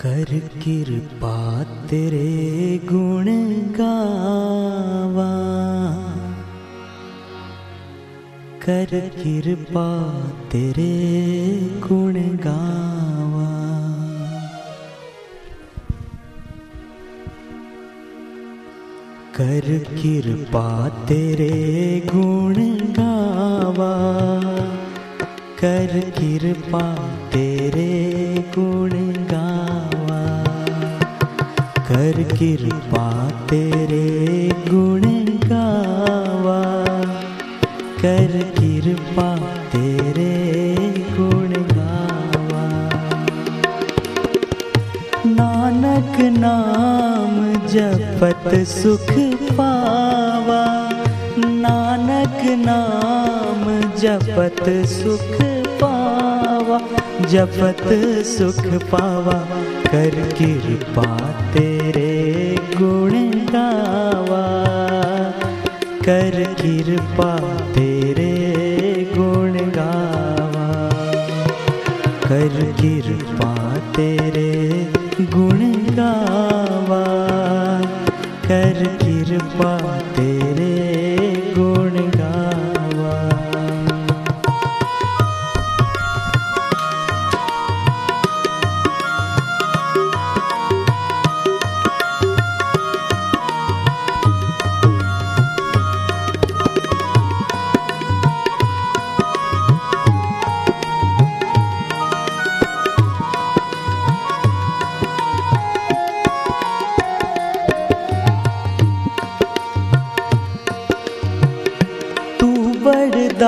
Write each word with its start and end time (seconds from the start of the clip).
कर 0.00 0.24
कृपा 0.40 1.62
तेरे 1.62 2.80
गुण 2.84 3.24
गावा। 3.70 5.30
कर 8.64 9.00
कृपा 9.00 10.20
तेरे 10.52 11.56
गुण 11.88 12.14
गावा। 12.14 13.48
कर 19.36 19.84
कृपा 19.88 20.88
तेरे 20.88 22.02
गुण 22.14 22.54
गावा। 22.74 24.18
कर 25.58 26.00
कृपा 26.18 26.94
तेरे 27.32 28.34
गुण 28.58 29.07
कर 31.92 32.12
कृपा 32.12 33.30
तेरे 33.30 34.48
गुण 34.68 35.00
गावा। 35.48 36.84
कर 38.02 38.54
कृपा 38.58 39.36
तेरे 39.36 40.74
गुण 41.18 41.48
गावा। 41.48 42.90
नानक 45.26 46.38
नाम 46.38 47.66
जपत 47.66 48.54
सुख 48.54 49.14
पावा। 49.52 50.90
नानक 51.38 52.42
नाम 52.44 53.90
जपत 53.96 54.86
सुख 54.86 55.38
पावा। 55.82 56.80
जपत 57.26 57.88
सुख 58.26 58.82
पावा। 58.82 59.67
कर 59.92 60.10
कृपा 60.10 61.16
तेरे 61.54 62.54
गुण 62.76 63.10
गावा। 63.30 64.64
कर 66.04 66.54
कृपा 66.60 67.36
तेरे 67.74 68.34
गुण 69.18 69.52
गावा। 69.52 70.90
कर 72.24 72.72
कृपा 72.80 73.76
तेरे 73.96 74.86
गुण 75.20 75.58
गावा। 75.96 77.04
कर 78.48 78.96
कृपा 79.02 79.98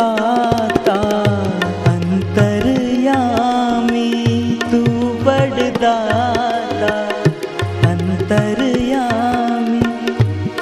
बड़दाता 0.00 0.98
अंतरयामी, 1.92 4.10
तू 4.70 4.82
बड़दाता 5.24 6.94
अंतरयामी, 7.90 9.82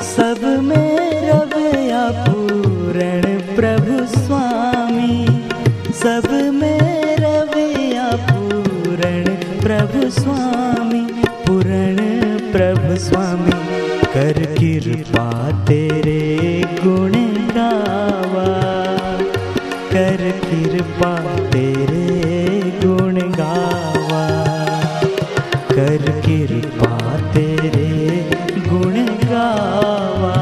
सब 0.00 0.60
में 0.62 1.22
रवया 1.22 2.10
पूरण 2.10 3.22
प्रभु 3.56 4.06
स्वामी। 4.06 5.42
सब 5.92 6.50
में 6.54 7.16
रवया 7.16 8.10
पूरण 8.30 9.24
प्रभु 9.60 10.10
स्वामी। 10.10 11.06
पूरण 11.46 11.96
प्रभु 12.52 12.96
स्वामी, 12.96 13.52
कर 14.14 14.32
कृपा 14.32 15.64
तेरे 15.64 16.62
गुण 16.84 17.12
गावा 17.54 18.07
कर 25.78 25.96
कृपा 25.96 27.16
तेरे 27.32 28.30
गुण 28.68 28.92
गावा। 29.04 30.36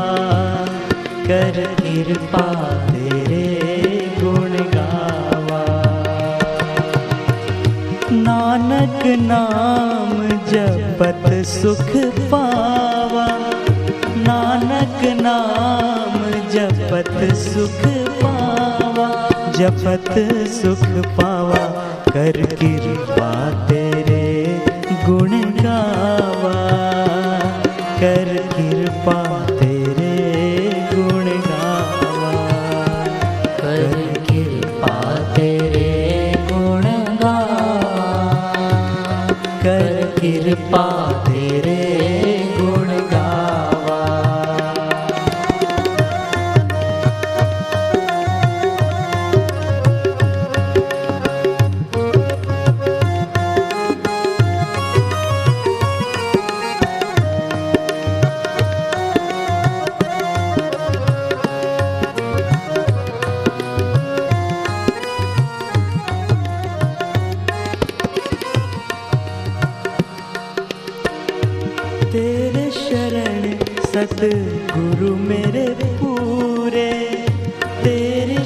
कर 1.26 1.74
कृपा 1.78 2.64
तेरे 2.86 3.54
गुण 4.20 4.50
गावा। 4.50 5.64
नानक 8.12 9.06
नाम 9.06 10.28
जपत 10.28 11.44
सुख 11.46 12.12
पावा। 12.30 13.38
नानक 14.16 15.20
नाम 15.22 16.30
जपत 16.50 17.34
सुख 17.34 17.92
पावा। 18.24 19.28
जपत 19.52 20.14
सुख 20.48 21.06
पावा। 21.06 21.82
कर 22.08 22.46
कृपा 22.46 23.66
गुण 25.06 25.32
गावा 25.56 26.54
कर 28.00 28.28
कृपा 28.54 29.46
तेरे 29.50 30.14
गुण 30.94 31.24
गावा। 31.24 32.32
कर 33.60 33.92
कृपा 34.28 34.94
तेरे 35.36 35.92
गुण 36.50 36.84
गावा 37.22 38.10
कर 39.62 40.14
कृपा 40.18 40.86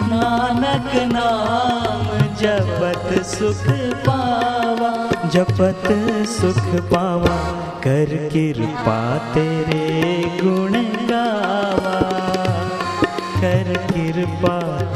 नानक 0.03 0.91
नाम 0.95 2.17
जपत 2.35 3.25
सुख 3.25 3.67
पावा। 4.09 5.27
जपत 5.29 5.83
सुख 6.27 6.81
पावा। 6.81 7.37
कर 7.83 8.29
कृपा 8.33 9.17
तेरे 9.17 10.23
गुण 10.43 10.86
कर 13.41 13.73
कृपा। 13.87 14.86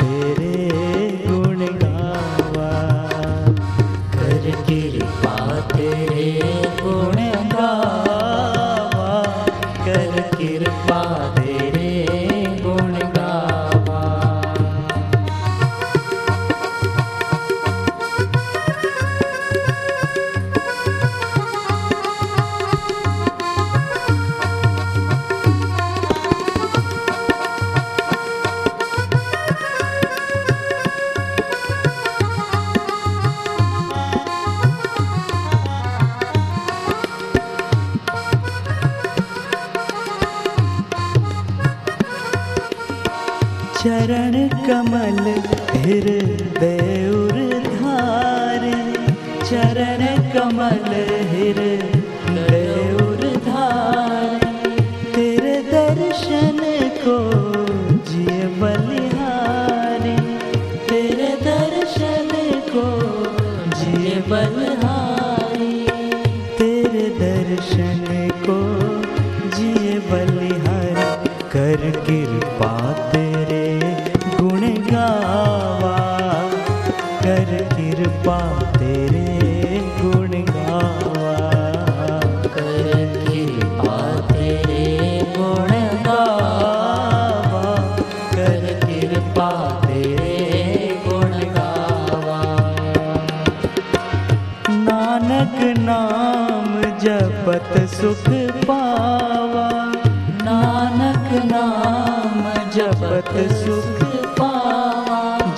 चरण 43.81 44.47
कमल 44.47 45.19
हृदय 45.81 47.11
धारे। 47.65 48.93
चरण 49.49 50.01
कमल 50.31 50.93
हृदय 51.31 52.01
धारे। 53.45 54.45
तेरे 55.15 55.61
दर्शन 55.61 56.59
को 57.07 57.17
जिए 58.11 58.47
बलिहारी। 58.47 60.17
तेरे 60.89 61.37
दर्शन 61.41 62.29
को 62.75 62.85
जिए 63.79 64.15
बलिहारी। 64.27 65.87
तेरे 66.57 67.09
दर्शन 67.19 68.10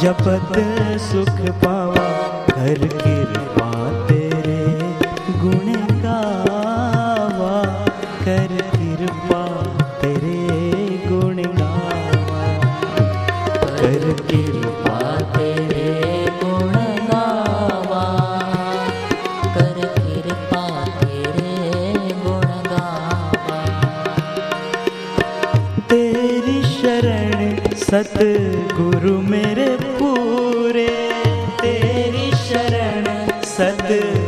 जपत 0.03 0.53
सुख 1.01 1.37
पावा, 1.49 2.07
हर 2.61 2.87
कृपा 2.87 3.69
तेरे 4.07 4.65
गुण 5.39 5.73
गावा। 6.01 7.85
कर 8.25 8.69
कृपा 8.75 9.61
तेरे 10.01 10.39
गुण 11.07 11.35
गावा। 11.35 12.43
कर 13.77 14.13
कृपा 14.27 14.72
सत 27.93 28.13
गुरु 28.73 29.11
मेरे 29.31 29.65
पूरे 29.97 30.87
तेरी 31.61 32.29
शरण 32.45 33.05
सत 33.45 34.22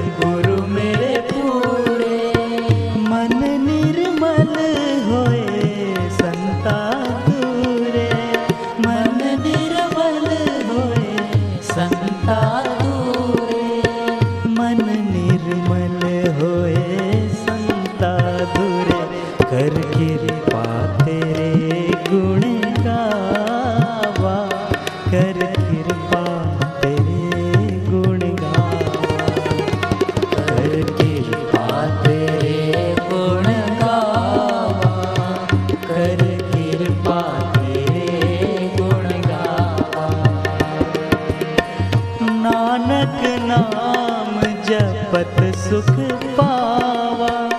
नानक 43.06 43.42
नाम 43.42 44.42
जपत 44.42 45.56
सुख 45.56 45.96
पावा। 46.38 47.50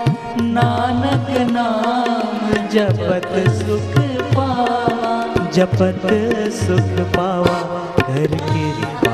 नानक 0.43 1.51
नाम 1.51 2.67
जपत 2.69 3.51
सुख 3.51 4.03
पावा। 4.37 5.51
जपत 5.51 6.03
सुख 6.53 7.17
पावा। 7.17 7.77
कर 7.97 8.27
कृपा 8.27 9.06